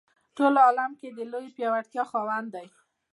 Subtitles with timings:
[0.27, 2.67] په ټول عالم کې د لویې پیاوړتیا خاوند دی.